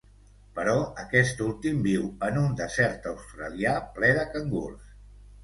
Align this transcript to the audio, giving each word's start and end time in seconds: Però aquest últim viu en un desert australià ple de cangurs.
Però 0.53 0.71
aquest 1.03 1.43
últim 1.47 1.83
viu 1.89 2.07
en 2.29 2.41
un 2.45 2.57
desert 2.63 3.07
australià 3.13 3.77
ple 4.01 4.11
de 4.21 4.27
cangurs. 4.35 4.91